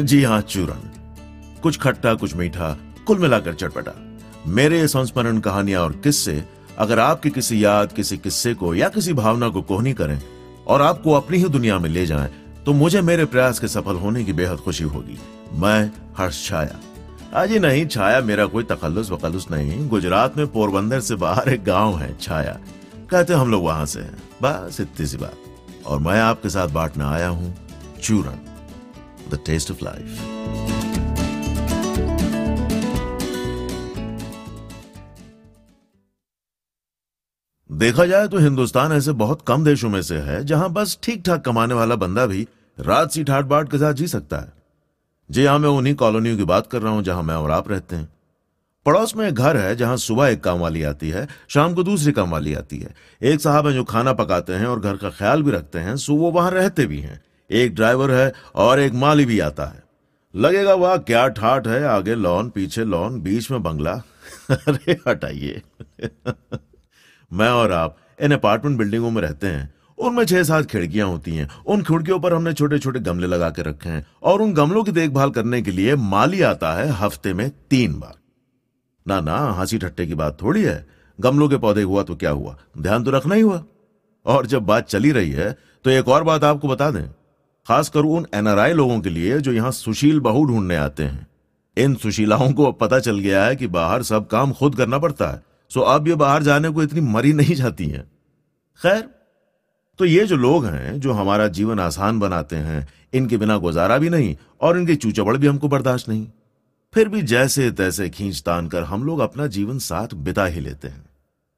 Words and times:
जी 0.00 0.22
हाँ 0.22 0.40
चूरन। 0.40 0.90
कुछ 1.62 1.78
खट्टा 1.78 2.14
कुछ 2.14 2.34
मीठा 2.36 2.76
कुल 3.06 3.18
मिलाकर 3.18 3.54
चटपटा। 3.54 3.92
मेरे 4.46 4.86
संस्मरण 4.88 5.38
कहानियाँ 5.38 5.82
और 5.82 5.92
किस्से 5.92 6.44
अगर 6.78 6.98
आपकी 6.98 7.30
किसी 7.30 7.64
याद 7.64 7.92
किसी 7.92 8.18
किस्से 8.18 8.54
को 8.54 8.74
या 8.74 8.88
किसी 8.88 9.12
भावना 9.12 9.48
को 9.48 9.62
कोहनी 9.62 9.92
करें 9.92 10.20
और 10.66 10.82
आपको 10.82 11.12
अपनी 11.12 11.38
ही 11.38 11.48
दुनिया 11.48 11.78
में 11.78 11.88
ले 11.90 12.06
जाएँ, 12.06 12.30
तो 12.66 12.72
मुझे 12.72 13.00
मेरे 13.00 13.24
प्रयास 13.24 13.58
के 13.58 13.68
सफल 13.68 13.96
होने 13.96 14.24
की 14.24 14.32
बेहद 14.32 14.58
खुशी 14.58 14.84
होगी। 14.84 15.18
मैं 15.52 15.90
हर्ष 16.18 16.48
छाया। 16.48 16.78
आज 17.34 17.52
नहीं 17.52 17.86
छाया 17.86 18.20
मेरा 18.20 18.46
कोई 18.46 18.64
तखल्लुस 18.64 19.10
वकल्लुस 19.10 19.50
नहीं। 19.50 19.88
गुजरात 19.88 20.36
में 20.36 20.46
पोरबंदर 20.46 21.00
से 21.00 21.14
बाहर 21.14 21.48
एक 21.48 21.64
गाँव 21.64 21.98
है 21.98 22.16
छाया। 22.20 22.58
कहते 23.10 23.34
हम 23.34 23.50
लोग 23.50 23.64
वहाँ 23.64 23.86
से 23.86 24.00
हैं। 24.00 24.16
बस 24.42 24.80
इतनी 24.80 25.06
सी 25.06 25.16
बात। 25.16 25.84
और 25.86 25.98
मैं 25.98 26.20
आपके 26.20 26.48
साथ 26.48 26.68
बांटना 26.68 27.10
आया 27.10 27.28
हूँ 27.28 27.54
चूरन। 28.02 28.38
द 29.30 29.38
टेस्ट 29.46 29.70
ऑफ़ 29.70 29.84
लाइफ 29.84 30.26
देखा 37.70 38.04
जाए 38.06 38.28
तो 38.28 38.38
हिंदुस्तान 38.38 38.92
ऐसे 38.92 39.12
बहुत 39.14 39.42
कम 39.48 39.64
देशों 39.64 39.88
में 39.88 40.00
से 40.02 40.16
है, 40.18 40.44
जहाँ 40.44 40.70
बस 40.70 40.98
ठीक 41.02 41.22
ठाक 41.24 41.44
कमाने 41.44 41.74
वाला 41.74 41.96
बंदा 41.96 42.24
भी 42.26 42.46
रात 42.78 43.10
सी 43.10 43.24
ठाट 43.24 43.44
बाट 43.44 43.70
के 43.70 43.78
साथ 43.78 43.92
जी 43.92 44.06
सकता 44.06 44.36
है। 44.36 44.52
जी 45.30 45.44
हाँ 45.44 45.58
मैं 45.58 45.68
उन्हीं 45.68 45.94
कॉलोनियों 45.94 46.36
की 46.36 46.44
बात 46.44 46.66
कर 46.66 46.82
रहा 46.82 46.92
हूँ 46.92 47.02
जहाँ 47.02 47.22
मैं 47.22 47.34
और 47.34 47.50
आप 47.50 47.68
रहते 47.70 47.96
हैं। 47.96 48.08
पड़ोस 48.86 49.14
में 49.16 49.26
एक 49.28 49.34
घर 49.34 49.56
है, 49.56 49.76
जहाँ 49.76 49.96
सुबह 49.96 50.28
एक 50.28 50.42
काम 50.44 50.58
वाली 50.58 50.82
आती 50.82 51.08
है, 51.10 51.26
शाम 51.48 51.74
को 51.74 51.82
दूसरी 51.82 52.12
काम 52.12 52.30
वाली 52.30 52.54
आती 52.54 52.78
है। 52.78 52.94
एक 53.22 53.40
साहब 53.40 53.66
है 53.66 53.72
जो 53.72 53.84
खाना 53.84 54.12
पकाते 54.12 54.52
हैं 54.52 54.66
और 54.66 54.80
घर 54.80 54.96
का 54.96 55.10
ख्याल 55.10 55.42
भी 55.42 55.50
रखते 55.50 55.78
हैं, 55.78 55.96
सो 55.96 56.14
वो 56.14 56.30
वहाँ 56.30 56.50
रहते 56.50 56.86
भी 56.86 57.00
हैं। 57.00 57.20
एक 57.50 57.74
ड्राइवर 57.74 58.10
है 58.10 58.32
और 58.54 58.80
एक 58.80 58.92
माली 58.92 59.24
भी 59.24 59.40
आता 59.40 59.64
है। 59.64 59.82
लगेगा 60.36 60.74
वाह, 60.74 60.96
क्या 60.96 61.28
ठाठ 61.28 61.68
है 61.68 61.84
आगे 61.84 62.14
लॉन, 62.14 62.50
पीछे 62.50 62.84
लॉन, 62.84 63.20
बीच 63.20 63.50
में 63.50 63.62
बंगला। 63.62 64.02
अरे 64.50 65.00
हटाइए। 65.08 65.62
मैं 67.32 67.48
और 67.48 67.72
आप 67.72 67.96
इन 68.22 68.32
अपार्टमेंट 68.32 68.78
बिल्डिंगों 68.78 69.10
में 69.10 69.22
रहते 69.22 69.46
हैं। 69.46 69.74
उनमें 69.98 70.24
छह 70.24 70.42
सात 70.42 70.66
खिड़कियाँ 70.66 71.08
होती 71.08 71.36
हैं। 71.36 71.48
उन 71.66 71.82
खिड़कियों 71.82 72.20
पर 72.20 72.34
हमने 72.34 72.52
छोटे 72.52 72.78
छोटे 72.78 73.00
गमले 73.00 73.26
लगा 73.26 73.50
के 73.50 73.62
रखे 73.62 73.88
हैं 73.88 74.06
और 74.22 74.42
उन 74.42 74.52
गमलों 74.52 74.84
की 74.84 74.92
देखभाल 74.92 75.30
करने 75.30 75.62
के 75.62 75.70
लिए 75.70 75.96
माली 75.96 76.42
आता 76.42 76.72
है 76.72 76.88
हफ़्ते 76.88 77.34
में 77.34 77.50
तीन 77.70 78.00
बार। 78.00 78.14
ना 79.08 79.20
ना, 79.20 79.36
हँसी 79.36 79.78
ठट्टे 79.78 80.06
की 80.06 80.14
बात 80.14 80.42
थोड़ी 80.42 80.62
है। 80.62 80.86
गमलों 81.20 81.48
के 81.48 81.56
पौधे 81.56 81.82
हुआ 81.82 82.02
तो 82.02 82.16
क्या 82.16 82.30
हुआ? 82.30 82.56
ध्यान 82.78 83.04
तो 83.04 83.10
रखना 83.10 83.34
ही 83.34 83.40
हुआ। 83.40 83.64
और 84.26 84.46
जब 84.46 84.62
बात 84.62 84.88
चली 84.88 85.12
रही 85.12 85.30
है 85.30 85.58
तो 85.84 85.90
एक 85.90 86.08
और 86.08 86.24
बात 86.24 86.44
आपको 86.44 86.68
बता 86.68 86.90
दें। 86.90 87.17
खासकर 87.68 88.00
उन 88.00 88.26
एनआरआई 88.34 88.72
लोगों 88.72 89.00
के 89.00 89.10
लिए 89.10 89.38
जो 89.38 89.52
यहाँ 89.52 89.70
सुशील 89.72 90.20
बहू 90.20 90.44
ढूँढने 90.44 90.76
आते 90.76 91.02
हैं। 91.02 91.26
इन 91.76 91.94
सुशीलाओं 91.94 92.52
को 92.52 92.64
अब 92.64 92.78
पता 92.80 92.98
चल 92.98 93.18
गया 93.18 93.44
है 93.44 93.56
कि 93.56 93.66
बाहर 93.66 94.02
सब 94.02 94.26
काम 94.26 94.52
खुद 94.52 94.76
करना 94.76 94.98
पड़ता 94.98 95.30
है। 95.30 95.42
सो 95.70 95.80
अब 95.80 96.08
ये 96.08 96.14
बाहर 96.14 96.42
जाने 96.42 96.68
को 96.68 96.82
इतनी 96.82 97.00
मरी 97.00 97.32
नहीं 97.32 97.54
जाती 97.54 97.86
हैं। 97.86 98.02
खैर 98.80 99.00
तो 99.98 100.04
ये 100.04 100.24
जो 100.26 100.36
लोग 100.36 100.66
हैं, 100.66 101.00
जो 101.00 101.12
हमारा 101.12 101.48
जीवन 101.48 101.80
आसान 101.80 102.18
बनाते 102.20 102.56
हैं, 102.56 102.86
इनके 103.14 103.36
बिना 103.36 103.56
गुजारा 103.56 103.98
भी 103.98 104.10
नहीं 104.10 104.36
और 104.60 104.78
इनके 104.78 104.94
चूचबड़ 104.96 105.36
भी 105.36 105.46
हमको 105.46 105.68
बर्दाश्त 105.68 106.08
नहीं। 106.08 106.26
फिर 106.94 107.08
भी 107.08 107.22
जैसे 107.22 107.70
तैसे 107.70 108.08
खींच 108.10 108.42
तान 108.46 108.68
कर 108.68 108.82
हम 108.82 109.04
लोग 109.04 109.20
अपना 109.20 109.46
जीवन 109.46 109.78
साथ 109.78 110.14
बिता 110.14 110.44
ही 110.44 110.60
लेते 110.60 110.88
हैं। 110.88 111.04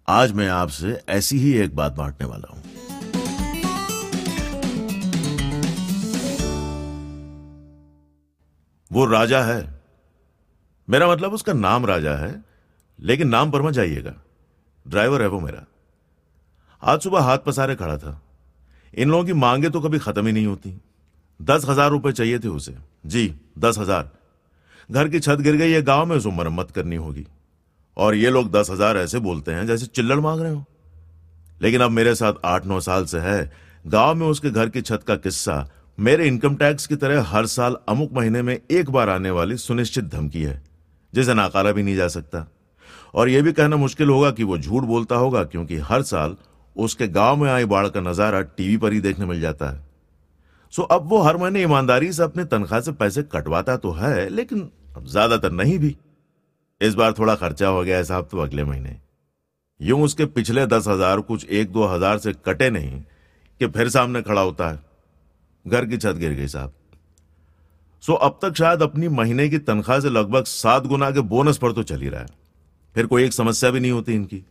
आज 0.09 0.33
मैं 0.33 0.49
आपसे 0.49 1.01
ऐसी 1.09 1.39
ही 1.39 1.53
एक 1.55 1.77
बात 1.77 1.93
बांटने 1.93 2.27
वाला 2.27 2.55
हूँ। 2.55 2.63
वो 8.91 9.05
राजा 9.05 9.43
है। 9.43 9.63
मेरा 10.89 11.09
मतलब 11.09 11.33
उसका 11.33 11.53
नाम 11.53 11.87
राजा 11.87 12.15
है, 12.17 12.45
लेकिन 12.99 13.29
नाम 13.29 13.51
पर 13.51 13.63
मत 13.63 13.73
जाइएगा। 13.73 14.15
ड्राइवर 14.87 15.23
है 15.23 15.29
वो 15.29 15.41
मेरा। 15.41 15.65
आज 16.83 17.01
सुबह 17.01 17.21
हाथ 17.21 17.39
पसारे 17.39 17.75
खड़ा 17.77 17.97
था। 17.99 18.21
इन 18.95 19.11
लोगों 19.11 19.25
की 19.25 19.33
मांगे 19.33 19.71
तो 19.71 19.81
कभी 19.81 19.99
खत्म 19.99 20.27
ही 20.27 20.33
नहीं 20.33 20.47
होती। 20.47 20.75
दस 21.41 21.65
हज़ार 21.69 21.91
रुपए 21.91 22.13
चाहिए 22.13 22.39
थे 22.39 22.49
उसे। 22.49 22.77
जी, 23.07 23.35
दस 23.59 23.79
हज़ार। 23.79 24.11
घर 24.91 25.09
की 25.09 25.21
छत 25.21 25.39
गिर 25.41 25.57
गई 25.57 25.73
है 25.73 25.83
गाँव 25.83 26.07
में 26.07 26.17
उसे 26.17 26.31
मरम्मत 26.31 26.71
करनी 26.71 26.97
होगी। 26.97 27.27
और 27.97 28.15
ये 28.15 28.31
लोग 28.31 28.51
दस 28.51 28.71
हज़ार 28.71 28.97
ऐसे 28.97 29.19
बोलते 29.19 29.53
हैं 29.53 29.67
जैसे 29.67 29.87
चिल्लड़ 29.87 30.19
मांग 30.21 30.41
रहे 30.41 30.53
हो। 30.53 30.65
लेकिन 31.63 31.81
अब 31.81 31.91
मेरे 31.91 32.15
साथ 32.15 32.35
आठ 32.45 32.67
नौ 32.67 32.81
साल 32.81 33.05
से 33.05 33.19
है। 33.19 33.53
गाँव 33.87 34.15
में 34.15 34.27
उसके 34.27 34.51
घर 34.51 34.69
की 34.69 34.83
छत 34.83 35.03
का 35.03 35.17
किस्सा 35.17 35.57
मेरे 36.01 36.27
इनकम 36.27 36.55
टैक्स 36.57 36.87
की 36.87 36.97
तरह 36.97 37.23
हर 37.23 37.47
साल 37.47 37.77
अमुक 37.89 38.13
महीने 38.13 38.41
में 38.43 38.59
एक 38.71 38.91
बार 38.91 39.09
आने 39.09 39.31
वाली 39.31 39.57
सुनिश्चित 39.57 40.05
धमकी 40.05 40.43
है, 40.43 40.63
जिसे 41.13 41.35
नाकारा 41.35 41.73
भी 41.73 41.83
नहीं 41.83 41.97
जा 41.97 42.09
सकता। 42.09 42.47
और 43.15 43.29
यह 43.29 43.43
भी 43.43 43.53
कहना 43.53 43.77
मुश्किल 43.77 44.09
होगा 44.09 44.31
कि 44.31 44.45
वो 44.45 44.59
झूठ 44.59 44.85
बोलता 44.85 45.17
होगा, 45.17 45.45
क्योंकि 45.45 45.77
हर 45.79 46.03
साल 46.03 46.37
उसके 46.77 47.09
गाँव 47.09 47.37
में 47.37 47.51
आई 47.51 47.65
बाढ़ 47.65 47.89
का 47.89 48.01
नज़ारा 48.01 48.41
टीवी 48.41 48.77
पर 48.77 48.93
ही 48.93 49.01
देखने 49.01 49.27
मिल 49.27 49.41
जाता 49.41 49.71
है। 49.71 49.85
सो 50.73 50.83
अब 50.83 51.09
वो 51.09 51.23
हर 51.23 51.37
महीने 51.37 51.63
ईमानदारी 51.63 52.13
से 52.13 52.23
अपने 52.23 52.45
तनख्वाह 52.47 52.81
से 52.81 52.93
पैसे 52.95 53.23
कटवाता 53.33 53.77
तो 53.77 53.93
है, 53.93 54.29
लेकिन 54.29 54.71
अब 54.97 55.07
ज़्यादातर 55.07 55.53
नहीं 55.53 55.79
भी। 55.79 55.97
इस 56.81 56.95
बार 56.95 57.13
थोड़ा 57.13 57.35
खर्चा 57.37 57.69
हो 57.69 57.83
गया 57.85 57.97
है 57.97 58.05
साहब 58.05 58.29
तो 58.33 58.39
अगले 58.39 58.65
महीने। 58.65 58.97
यूँ 59.81 60.03
उसके 60.03 60.25
पिछले 60.27 60.67
दस 60.69 60.89
हज़ार 60.89 61.21
कुछ 61.23 61.47
एक 61.47 61.73
दो 61.73 61.87
हज़ार 61.87 62.19
से 62.19 62.33
कटे 62.47 62.71
नहीं, 62.71 63.01
कि 63.61 63.67
फिर 63.69 63.89
सामने 63.89 64.23
खड़ा 64.23 64.41
होता 64.41 64.71
है। 64.71 64.89
घर 65.67 65.87
की 65.87 65.97
छत 65.97 66.17
गिर 66.17 66.33
गई 66.33 66.47
साहब। 66.49 66.73
सो 68.03 68.13
अब 68.15 68.39
तक 68.43 68.55
शायद 68.55 68.83
अपनी 68.83 69.09
महीने 69.11 69.49
की 69.49 69.59
तनख्वाह 69.61 70.01
से 70.01 70.11
लगभग 70.11 70.45
सात 70.45 70.87
गुना 70.87 71.11
के 71.11 71.21
बोनस 71.29 71.59
पर 71.59 71.73
तो 71.73 71.83
चल 71.83 72.01
ही 72.01 72.09
रहा 72.09 72.21
है। 72.21 72.39
फिर 72.97 73.07
कोई 73.07 73.25
एक 73.25 73.33
समस्या 73.33 73.71
भी 73.71 73.81
नहीं 73.81 73.91
होती 73.91 74.15
इनकी। 74.15 74.43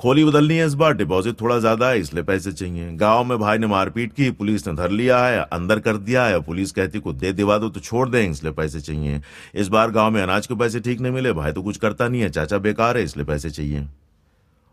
खोली 0.00 0.24
बदलनी 0.24 0.56
है 0.56 0.66
इस 0.66 0.74
बार, 0.74 0.94
डिपॉजिट 0.94 1.40
थोड़ा 1.40 1.58
ज़्यादा 1.58 1.88
है, 1.88 2.00
इसलिए 2.00 2.22
पैसे 2.24 2.52
चाहिए। 2.52 2.90
गाँव 2.92 3.24
में 3.24 3.38
भाई 3.38 3.58
ने 3.58 3.66
मारपीट 3.66 4.12
की, 4.12 4.30
पुलिस 4.30 4.66
ने 4.66 4.74
धर 4.74 4.90
लिया 4.90 5.18
है, 5.18 5.38
अंदर 5.42 5.80
कर 5.80 5.96
दिया 5.98 6.24
है 6.24 6.40
पुलिस 6.40 6.72
कहती 6.72 7.00
को 7.00 7.12
दे 7.12 7.32
दिवा 7.32 7.58
दो 7.58 7.68
तो 7.68 7.80
छोड़ 7.80 8.08
दें, 8.08 8.30
इसलिए 8.30 8.52
पैसे 8.52 8.80
चाहिए। 8.80 9.20
इस 9.54 9.68
बार 9.68 9.90
गाँव 9.90 10.10
में 10.10 10.22
अनाज 10.22 10.46
के 10.46 10.54
पैसे 10.54 10.80
ठीक 10.80 11.00
नहीं 11.00 11.12
मिले, 11.12 11.32
भाई 11.32 11.52
तो 11.52 11.62
कुछ 11.62 11.76
करता 11.76 12.08
नहीं 12.08 12.20
है, 12.20 12.30
चाचा 12.30 12.58
बेकार 12.58 12.96
है, 12.96 13.04
इसलिए 13.04 13.26
पैसे 13.26 13.50
चाहिए। 13.50 13.86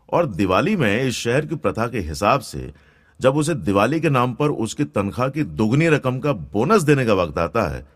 और 0.08 0.26
दिवाली 0.26 0.76
में 0.76 1.02
इस 1.02 1.14
शहर 1.14 1.46
की 1.46 1.56
प्रथा 1.56 1.86
के 1.86 2.00
हिसाब 2.00 2.40
से 2.40 2.72
जब 3.20 3.36
उसे 3.36 3.54
दिवाली 3.54 4.00
के 4.00 4.10
नाम 4.10 4.34
पर 4.34 4.48
उसकी 4.48 4.84
तनख्वाह 4.84 5.28
की 5.28 5.42
दुगनी 5.42 5.88
रकम 5.88 6.18
का 6.18 6.32
बोनस 6.32 6.82
देने 6.82 7.06
का 7.06 7.14
वक्त 7.14 7.38
आता 7.38 7.62
है, 7.62 7.86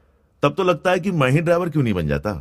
तब 0.42 0.54
तो 0.54 0.64
लगता 0.64 0.90
है 0.90 1.00
कि 1.00 1.10
मैं 1.10 1.30
ही 1.30 1.40
ड्राइवर 1.40 1.68
क्यों 1.68 1.82
नहीं 1.82 1.94
बन 1.94 2.08
जाता? 2.08 2.32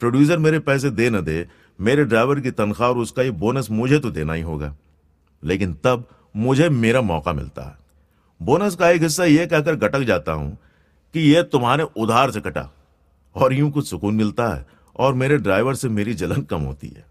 प्रोड्यूसर 0.00 0.38
मेरे 0.38 0.58
पैसे 0.58 0.90
दे 0.90 1.10
न 1.10 1.20
दे, 1.20 1.46
मेरे 1.80 2.04
ड्राइवर 2.04 2.40
की 2.40 2.50
तनख्वाह 2.50 2.90
और 2.90 2.98
उसका 2.98 3.22
ये 3.22 3.30
बोनस 3.30 3.70
मुझे 3.70 3.98
तो 3.98 4.10
देना 4.10 4.32
ही 4.32 4.42
होगा। 4.42 4.76
लेकिन 5.44 5.72
तब 5.84 6.08
मुझे 6.36 6.68
मेरा 6.68 7.00
मौका 7.00 7.32
मिलता 7.32 7.62
है। 7.62 7.76
बोनस 8.42 8.76
का 8.76 8.90
एक 8.90 9.02
हिस्सा 9.02 9.24
यह 9.24 9.46
कहकर 9.46 9.76
गटक 9.76 10.00
जाता 10.00 10.32
हूँ 10.32 10.58
कि 11.14 11.20
यह 11.20 11.42
तुम्हारे 11.42 11.84
उधार 11.96 12.30
से 12.30 12.40
कटा 12.40 12.70
और 13.36 13.52
यूँ 13.52 13.70
कुछ 13.70 13.88
सुकून 13.88 14.14
मिलता 14.14 14.48
है 14.48 14.66
और 14.96 15.14
मेरे 15.14 15.38
ड्राइवर 15.38 15.74
से 15.74 15.88
मेरी 15.88 16.14
जलन 16.14 16.42
कम 16.42 16.60
होती 16.60 16.88
है। 16.88 17.04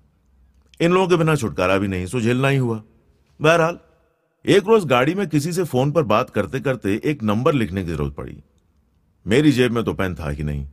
इन 0.81 0.91
लोगों 0.91 1.07
के 1.07 1.15
बिना 1.15 1.35
छुटकारा 1.35 1.77
भी 1.77 1.87
नहीं 1.87 2.05
सो 2.05 2.21
झेलना 2.21 2.47
ही 2.47 2.57
हुआ। 2.57 2.81
बहरहाल 3.39 3.79
एक 4.45 4.63
रोज 4.67 4.85
गाड़ी 4.85 5.13
में 5.15 5.27
किसी 5.27 5.51
से 5.53 5.63
फ़ोन 5.63 5.91
पर 5.91 6.03
बात 6.03 6.29
करते 6.29 6.59
करते 6.59 6.99
एक 7.05 7.21
नंबर 7.23 7.53
लिखने 7.53 7.83
की 7.83 7.91
ज़रूरत 7.91 8.13
पड़ी। 8.13 8.35
मेरी 9.25 9.51
जेब 9.51 9.71
में 9.71 9.83
तो 9.83 9.93
पेन 9.93 10.15
था 10.15 10.29
ही 10.29 10.43
नहीं, 10.43 10.65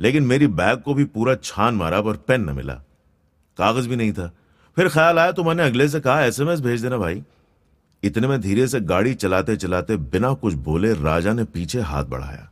लेकिन 0.00 0.22
मेरी 0.22 0.46
बैग 0.46 0.78
को 0.78 0.94
भी 0.94 1.04
पूरा 1.06 1.34
छान 1.34 1.74
मारा 1.74 2.00
पर 2.02 2.16
पेन 2.18 2.40
न 2.42 2.54
मिला। 2.56 2.74
कागज़ 3.58 3.88
भी 3.88 3.96
नहीं 3.96 4.12
था। 4.12 4.30
फिर 4.76 4.88
ख्याल 4.88 5.18
आया 5.18 5.32
तो 5.32 5.44
मैंने 5.44 5.62
अगले 5.62 5.88
से 5.88 6.00
कहा, 6.00 6.24
एसएमएस 6.24 6.60
भेज 6.60 6.82
देना 6.82 6.98
भाई। 6.98 7.22
इतने 8.02 8.26
में 8.26 8.40
धीरे 8.40 8.66
से 8.68 8.80
गाड़ी 8.82 9.14
चलाते 9.14 9.56
चलाते 9.56 9.96
बिना 9.96 10.32
कुछ 10.34 10.54
बोले 10.54 10.92
राजा 10.94 11.32
ने 11.32 11.44
पीछे 11.44 11.80
हाथ 11.82 12.04
बढ़ाया। 12.06 12.50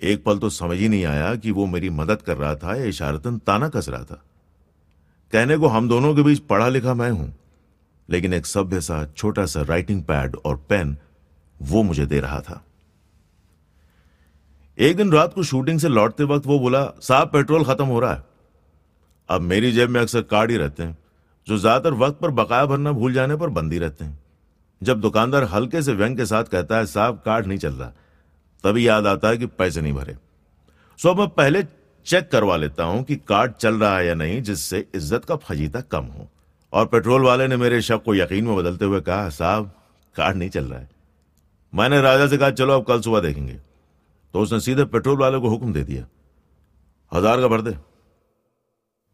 एक 0.00 0.24
पल 0.24 0.38
तो 0.38 0.50
समझ 0.50 0.78
ही 0.78 0.88
नहीं 0.88 1.04
आया 1.04 1.34
कि 1.34 1.50
वो 1.50 1.66
मेरी 1.66 1.90
मदद 1.90 2.22
कर 2.22 2.36
रहा 2.36 2.54
था 2.54 2.74
या 2.74 2.84
इशारतन 2.84 3.38
ताना 3.38 3.68
कस 3.68 3.88
रहा 3.88 4.02
था। 4.02 4.22
कहने 5.32 5.56
को 5.56 5.68
हम 5.68 5.88
दोनों 5.88 6.14
के 6.14 6.22
बीच 6.22 6.38
पढ़ा 6.40 6.68
लिखा 6.68 6.94
मैं 6.94 7.10
हूँ। 7.10 7.34
लेकिन 8.10 8.34
एक 8.34 8.46
सभ्य 8.46 8.80
सा, 8.80 9.04
छोटा 9.06 9.46
सा 9.46 9.62
राइटिंग 9.62 10.02
पैड 10.02 10.36
और 10.36 10.56
पेन 10.68 10.96
वो 11.60 11.82
मुझे 11.82 12.06
दे 12.06 12.20
रहा 12.20 12.40
था। 12.40 12.62
एक 14.78 14.96
दिन 14.96 15.12
रात 15.12 15.34
को 15.34 15.42
शूटिंग 15.42 15.78
से 15.80 15.88
लौटते 15.88 16.24
वक्त 16.24 16.46
वो 16.46 16.58
बोला, 16.58 16.84
साहब 17.00 17.28
पेट्रोल 17.28 17.64
खत्म 17.64 17.84
हो 17.84 18.00
रहा 18.00 18.12
है। 18.12 18.24
अब 19.28 19.40
मेरी 19.42 19.72
जेब 19.72 19.90
में 19.90 20.00
अक्सर 20.00 20.22
कार्ड 20.22 20.50
ही 20.50 20.56
रहते 20.56 20.82
हैं, 20.82 20.96
जो 21.46 21.58
ज़्यादातर 21.58 21.94
वक्त 21.96 22.18
पर 22.20 22.30
बकाया 22.30 22.66
भरना 22.66 22.92
भूल 22.92 23.12
जाने 23.12 23.36
पर 23.36 23.48
बंदी 23.50 23.78
रहते 23.78 24.04
हैं। 24.04 24.18
जब 24.82 25.00
दुकानदार 25.00 25.44
हल्के 25.44 25.82
से 25.82 25.92
व्यंग 25.92 26.16
के 26.16 26.26
साथ 26.26 26.44
कहता 26.44 26.78
है, 26.78 26.86
साहब 26.86 27.20
कार्ड 27.24 27.46
नहीं 27.46 27.58
चल 27.58 27.72
रहा, 27.72 27.92
तभी 28.64 28.88
याद 28.88 29.06
आता 29.06 29.28
है 29.28 29.36
कि 29.36 29.46
पैसे 29.46 29.80
नहीं 29.80 29.92
भरे। 29.92 30.16
सो 30.98 31.14
मैं 31.14 31.28
पहले 31.28 31.62
चेक 32.06 32.30
करवा 32.30 32.56
लेता 32.56 32.84
हूँ 32.84 33.02
कि 33.04 33.16
कार्ड 33.18 33.52
चल 33.52 33.74
रहा 33.74 33.96
है 33.98 34.06
या 34.06 34.14
नहीं, 34.14 34.42
जिससे 34.42 34.86
इज़्ज़त 34.94 35.24
का 35.24 35.36
फजीता 35.36 35.80
कम 35.80 36.04
हो। 36.06 36.28
और 36.72 36.86
पेट्रोल 36.86 37.22
वाले 37.22 37.46
ने 37.48 37.56
मेरे 37.56 37.80
शक 37.82 38.02
को 38.04 38.14
यकीन 38.14 38.44
में 38.44 38.56
बदलते 38.56 38.84
हुए 38.84 39.00
कहा, 39.00 39.28
साहब 39.30 39.70
कार्ड 40.16 40.36
नहीं 40.36 40.50
चल 40.50 40.64
रहा 40.64 40.78
है। 40.80 40.88
मैंने 41.72 42.00
राजा 42.00 42.26
से 42.26 42.38
कहा, 42.38 42.50
चलो, 42.52 42.74
अब 42.74 42.84
कल 42.84 43.00
सुबह 43.00 43.20
देखेंगे। 43.20 43.54
तो 44.34 44.40
उसने 44.40 44.60
सीधे 44.60 44.84
पेट्रोल 44.86 45.18
वाले 45.18 45.38
को 45.38 45.48
हुक्म 45.48 45.72
दे 45.72 45.82
दिया, 45.84 46.06
हज़ार 47.12 47.40
का 47.40 47.48
भर 47.48 47.60
दे। 47.60 47.76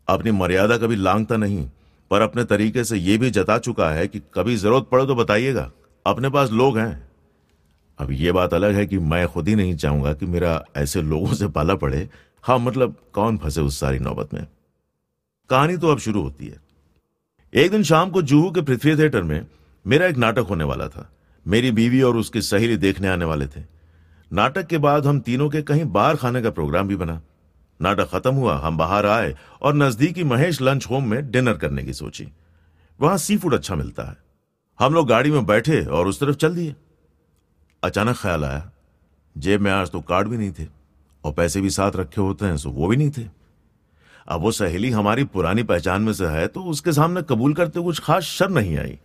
अपनी 0.09 0.31
मर्यादा 0.33 0.77
कभी 0.79 0.97
लांगता 0.97 1.37
नहीं, 1.37 1.69
पर 2.11 2.21
अपने 2.21 2.45
तरीके 2.45 2.85
से 2.85 2.97
यह 2.97 3.19
भी 3.19 3.31
जता 3.31 3.59
चुका 3.61 3.91
है 3.91 4.07
कि 4.09 4.21
कभी 4.35 4.57
ज़रूरत 4.57 4.89
पड़े 4.93 5.07
तो 5.07 5.15
बताइएगा। 5.15 5.71
अपने 6.07 6.29
पास 6.31 6.51
लोग 6.53 6.79
हैं। 6.79 7.09
अब 7.99 8.11
यह 8.13 8.33
बात 8.33 8.55
अलग 8.55 8.75
है 8.75 8.85
कि 8.87 8.99
मैं 9.01 9.27
खुद 9.29 9.49
ही 9.49 9.55
नहीं 9.55 9.75
चाहूँगा 9.77 10.13
कि 10.13 10.27
मेरा 10.27 10.65
ऐसे 10.77 11.03
लोगों 11.03 11.35
से 11.35 11.49
पाला 11.49 11.75
पड़े। 11.77 12.09
हाँ 12.45 12.59
मतलब 12.59 12.97
कौन 13.15 13.39
फंसे 13.39 13.61
उस 13.61 13.79
सारी 13.81 13.99
नौबत 13.99 14.35
में? 14.35 14.47
कहानी 15.51 15.77
तो 15.77 15.89
अब 15.89 15.99
शुरू 15.99 16.23
होती 16.23 16.47
है। 16.47 16.61
एक 17.55 17.71
दिन 17.71 17.83
शाम 17.83 18.11
को 18.11 18.23
जूहू 18.23 18.51
के 18.51 18.63
पृथ्वी 18.63 18.97
थिएटर 18.97 19.23
में 19.23 19.47
मेरा 19.87 20.07
एक 20.07 20.17
नाटक 20.17 20.47
होने 20.51 20.65
वाला 20.65 20.89
था। 20.89 21.11
मेरी 21.47 21.71
बीवी 21.71 22.03
और 22.03 22.17
उसकी 22.17 22.43
सहेली 22.43 22.77
देखने 22.77 23.09
आने 23.09 23.25
वाले 23.25 23.47
थे। 23.47 23.63
नाटक 24.33 24.67
के 24.67 24.79
बाद 24.79 25.07
हम 25.07 25.21
तीनों 25.21 25.51
के 25.51 25.63
कहीं 25.63 25.85
बाहर 25.85 26.17
खाने 26.17 26.43
का 26.43 26.51
प्रोग्राम 26.51 26.89
भी 26.89 26.97
बना। 26.97 27.23
नाटक 27.83 28.11
खत्म 28.11 28.35
हुआ, 28.35 28.59
हम 28.59 28.77
बाहर 28.77 29.07
आए 29.07 29.37
और 29.63 29.75
नजदीकी 29.75 30.25
महेश 30.25 30.61
लंच 30.63 30.87
होम 30.91 31.09
में 31.09 31.31
डिनर 31.31 31.53
करने 31.53 31.85
की 31.85 31.93
सोची। 31.93 32.29
वहाँ 33.01 33.19
सी 33.19 33.37
फ़ूड 33.37 33.55
अच्छा 33.55 33.75
मिलता 33.75 34.03
है। 34.03 34.17
हम 34.79 34.95
लोग 34.95 35.09
गाड़ी 35.09 35.31
में 35.31 35.47
बैठे 35.47 35.85
और 35.85 36.07
उस 36.07 36.21
तरफ़ 36.21 36.37
चल 36.37 36.55
दिए। 36.55 36.75
अचानक 37.83 38.17
ख्याल 38.17 38.45
आया, 38.45 38.71
जेब 39.39 39.61
में 39.61 39.71
आज 39.71 39.91
तो 39.91 40.01
कार्ड 40.01 40.29
भी 40.29 40.39
नहीं 40.39 40.53
थे 40.53 40.67
और 41.25 41.33
पैसे 41.33 41.61
भी 41.61 41.71
साथ 41.71 41.93
रखे 41.97 42.21
होते 42.21 42.47
हैं, 42.47 42.57
सो 42.57 42.71
वो 42.71 42.89
भी 42.89 42.97
नहीं 42.97 43.11
थे। 43.11 43.46
अब 44.29 44.41
वो 44.41 44.51
सहेली 44.51 44.91
हमारी 44.91 45.25
पुरानी 45.25 45.63
पहचान 45.63 46.03
में 46.03 46.13
से 46.13 46.27
है 46.27 46.47
तो 46.47 46.63
उसके 46.63 46.93
सामने 46.93 47.23
कबूल 47.23 47.55
करते 47.55 47.81
कुछ 47.81 48.01
खास 48.01 48.23
शर्म 48.23 48.59
नहीं 48.59 48.77
आई। 48.79 48.99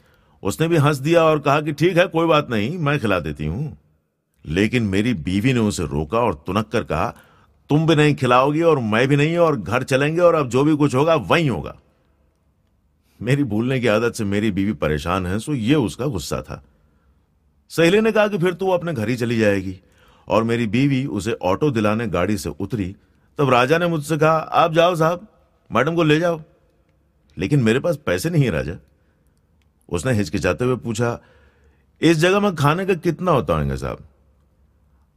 उसने 0.43 0.67
भी 0.67 0.77
हंस 0.77 0.97
दिया 0.97 1.23
और 1.23 1.39
कहा 1.39 1.61
कि 1.61 1.71
ठीक 1.71 1.97
है, 1.97 2.05
कोई 2.07 2.27
बात 2.27 2.49
नहीं, 2.49 2.77
मैं 2.77 2.99
खिला 2.99 3.19
देती 3.19 3.45
हूँ। 3.45 3.77
लेकिन 4.45 4.83
मेरी 4.83 5.13
बीवी 5.13 5.53
ने 5.53 5.59
उसे 5.59 5.83
रोका 5.83 6.19
और 6.19 6.33
तुनक 6.47 6.67
कर 6.67 6.83
कहा, 6.83 7.13
तुम 7.69 7.85
भी 7.87 7.95
नहीं 7.95 8.15
खिलाओगी 8.15 8.61
और 8.61 8.79
मैं 8.79 9.07
भी 9.07 9.15
नहीं, 9.15 9.37
और 9.37 9.59
घर 9.59 9.83
चलेंगे 9.83 10.21
और 10.21 10.35
अब 10.35 10.49
जो 10.49 10.63
भी 10.63 10.75
कुछ 10.75 10.95
होगा, 10.95 11.15
वही 11.15 11.47
होगा। 11.47 11.75
मेरी 13.19 13.43
भूलने 13.43 13.79
की 13.79 13.87
आदत 13.87 14.13
से 14.13 14.23
मेरी 14.23 14.51
बीवी 14.51 14.73
परेशान 14.73 15.25
है, 15.25 15.39
सो 15.39 15.53
ये 15.53 15.75
उसका 15.75 16.05
गुस्सा 16.05 16.41
था। 16.41 16.61
सहेली 17.71 18.01
ने 18.01 18.11
कहा 18.11 18.27
कि 18.27 18.37
फिर 18.37 18.53
तू 18.53 18.69
अपने 18.69 18.93
घर 18.93 19.09
ही 19.09 19.15
चली 19.15 19.37
जाएगी, 19.37 19.79
और 20.27 20.43
मेरी 20.43 20.67
बीवी 20.67 21.05
उसे 21.05 21.33
ऑटो 21.33 21.71
दिलाने 21.71 22.07
गाड़ी 22.07 22.37
से 22.37 22.49
उतरी 22.49 22.95
तब 23.39 23.49
राजा 23.49 23.77
ने 23.77 23.87
मुझसे 23.87 24.17
कहा, 24.17 24.31
आप 24.31 24.73
जाओ 24.73 24.95
साहब, 24.95 25.27
मैडम 25.71 25.95
को 25.95 26.03
ले 26.03 26.19
जाओ। 26.19 26.41
लेकिन 27.37 27.59
मेरे 27.59 27.79
पास 27.79 27.97
पैसे 27.97 28.29
नहीं 28.29 28.43
है 28.43 28.49
राजा। 28.49 28.73
उसने 29.89 30.13
हिचकिचाते 30.13 30.65
हुए 30.65 30.75
पूछा, 30.75 31.19
इस 32.01 32.17
जगह 32.17 32.39
में 32.39 32.55
खाने 32.55 32.85
का 32.85 32.93
कितना 32.93 33.31
होता 33.31 33.53
होंगे 33.53 33.77
साहब? 33.77 34.03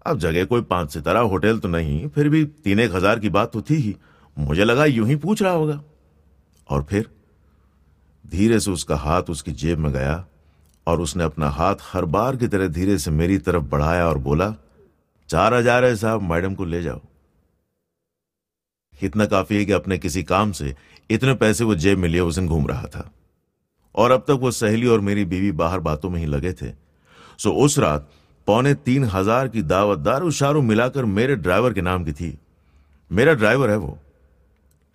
अब 0.06 0.18
जगह 0.18 0.44
कोई 0.44 0.62
पाँच 0.62 0.92
सितारा 0.92 1.20
होटल 1.20 1.58
तो 1.58 1.68
नहीं, 1.68 2.08
फिर 2.08 2.28
भी 2.28 2.44
तीन 2.44 2.80
एक 2.80 2.94
हज़ार 2.94 3.18
की 3.18 3.28
बात 3.28 3.52
तो 3.52 3.62
थी 3.62 3.74
ही। 3.74 3.94
मुझे 4.36 4.64
लगा 4.64 4.84
यूँ 4.84 5.06
ही 5.08 5.16
पूछ 5.16 5.42
रहा 5.42 5.52
होगा। 5.52 5.80
और 6.68 6.82
फिर 6.82 7.08
धीरे 8.24 8.60
से 8.60 8.70
उसका 8.70 8.96
हाथ 8.96 9.22
उसकी 9.22 9.52
जेब 9.52 9.78
में 9.78 9.92
गया 9.92 10.24
और 10.86 11.00
उसने 11.00 11.24
अपना 11.24 11.48
हाथ 11.48 11.76
हर 11.82 12.04
बार 12.06 12.36
की 12.36 12.48
तरह 12.48 12.68
धीरे 12.68 12.98
से 12.98 13.10
मेरी 13.10 13.38
तरफ़ 13.38 13.64
बढ़ाया 13.64 14.06
और 14.08 14.18
बोला, 14.18 14.54
चार 15.28 15.54
हज़ार 15.54 15.84
है 15.84 15.96
साहब, 15.96 16.22
मैडम 16.22 16.54
को 16.54 16.64
ले 16.64 16.82
जाओ। 16.82 17.00
इतना 19.02 19.26
काफ़ी 19.26 19.56
है 19.56 19.64
कि 19.64 19.72
अपने 19.72 19.98
किसी 19.98 20.22
काम 20.22 20.52
से 20.52 20.74
इतने 21.10 21.34
पैसे 21.34 21.64
वो 21.64 21.74
जेब 21.74 21.98
में 21.98 22.08
लिए 22.08 22.20
उस 22.20 22.34
दिन 22.34 22.48
घूम 22.48 22.66
रहा 22.66 22.86
था। 22.86 23.10
और 23.94 24.10
अब 24.10 24.20
तक 24.20 24.38
वो 24.40 24.50
सहेली 24.50 24.86
और 24.86 25.00
मेरी 25.00 25.24
बीवी 25.24 25.52
बाहर 25.52 25.80
बातों 25.80 26.10
में 26.10 26.18
ही 26.20 26.26
लगे 26.26 26.52
थे। 26.52 26.70
सो 27.38 27.52
उस 27.54 27.78
रात 27.78 28.10
पौने 28.46 28.74
तीन 28.74 29.04
हज़ार 29.04 29.48
की 29.48 29.62
दावत, 29.62 29.98
दारू 29.98 30.30
शारू 30.30 30.62
मिलाकर 30.62 31.04
मेरे 31.04 31.36
ड्राइवर 31.36 31.72
के 31.72 31.82
नाम 31.82 32.04
की 32.04 32.12
थी। 32.12 32.38
मेरा 33.10 33.34
ड्राइवर 33.34 33.70
है 33.70 33.76
वो। 33.76 33.98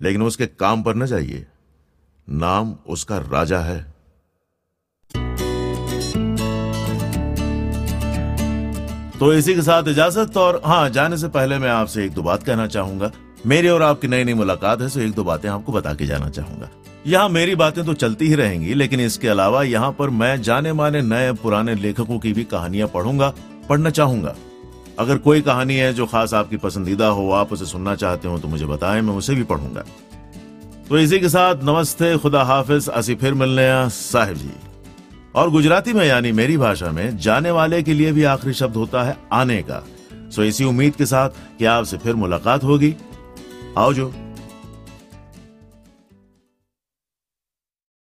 लेकिन 0.02 0.22
उसके 0.22 0.46
काम 0.48 0.84
पर 0.84 0.96
न 0.96 1.06
जाइए। 1.06 1.46
नाम 2.28 2.76
उसका 2.88 3.18
राजा 3.18 3.60
है। 3.60 3.80
तो 9.20 9.34
इसी 9.34 9.56
के 9.56 9.62
साथ 9.62 9.88
इजाज़त 9.88 10.38
और 10.38 10.62
हाँ 10.66 10.90
जाने 10.90 11.18
से 11.18 11.28
पहले 11.28 11.58
मैं 11.58 11.70
आपसे 11.70 12.06
एक 12.06 12.12
दो 12.12 12.22
बात 12.22 12.44
कहना 12.44 12.68
चाहूँगा। 12.68 13.12
मेरी 13.46 13.68
और 13.68 13.82
आपकी 13.82 14.08
नई 14.08 14.24
नई 14.24 14.34
मुलाकात 14.34 14.82
है 14.82 14.90
तो 14.90 15.00
एक 15.00 15.12
दो 15.12 15.24
बातें 15.24 15.50
आपको 15.50 15.72
बता 15.72 15.94
के 15.94 16.06
जाना 16.06 16.30
चाहूँगा। 16.30 16.70
यहाँ 17.08 17.30
मेरी 17.30 17.56
बातें 17.56 17.84
तो 17.86 17.94
चलती 17.94 18.28
ही 18.28 18.36
रहेंगी, 18.36 18.74
लेकिन 18.74 19.00
इसके 19.00 19.28
अलावा 19.28 19.64
यहाँ 19.64 19.92
पर 19.92 20.10
मैं 20.10 20.42
जाने 20.42 20.74
माने 20.74 21.02
नए 21.02 21.32
पुराने 21.34 21.76
लेखकों 21.76 22.20
की 22.20 22.34
भी 22.34 22.44
कहानियाँ 22.44 22.88
पढ़ूँगा, 22.88 23.34
पढ़ना 23.70 23.90
चाहूँगा। 23.90 24.36
अगर 25.00 25.18
कोई 25.18 25.42
कहानी 25.42 25.76
है 25.76 25.94
जो 25.94 26.06
खास 26.06 26.34
आपकी 26.34 26.58
पसंदीदा 26.58 27.08
हो, 27.08 27.30
आप 27.32 27.54
उसे 27.54 27.66
सुनना 27.66 27.96
चाहते 27.96 28.28
हो 28.28 28.40
तो 28.40 28.48
मुझे 28.48 28.66
बताएँ, 28.66 29.02
मैं 29.02 29.14
उसे 29.14 29.36
भी 29.36 29.44
पढ़ूँगा। 29.44 29.84
तो 30.90 30.98
इसी 30.98 31.20
के 31.20 31.30
साथ, 31.30 31.64
नमस्ते, 31.64 32.18
खुदा 32.18 32.44
हाफिज, 32.44 32.90
असी 32.90 33.16
फिर 33.16 33.34
मिलने 33.34 33.90
साहिब 33.90 34.38
जी। 34.38 34.52
और 35.36 35.50
गुजराती 35.50 35.94
में, 35.94 36.06
यानी 36.06 36.32
मेरी 36.32 36.58
भाषा 36.58 36.92
में, 36.92 37.18
जाने 37.18 37.52
वाले 37.52 37.82
के 37.84 37.94
लिए 37.94 38.12
भी 38.12 38.24
आखिरी 38.24 38.54
शब्द 38.54 38.76
होता 38.76 39.04
है 39.04 39.18
आने 39.34 39.62
का। 39.62 39.84
सो 40.30 40.44
इसी 40.44 40.64
उम्मीद 40.64 40.96
के 40.96 41.06
साथ 41.06 41.30
कि 41.60 41.66
आपसे 41.66 41.98
फिर 41.98 42.16
मुलाकात 42.16 42.64
होगी। 42.64 42.96
आओ 43.78 43.94
जो 43.94 44.12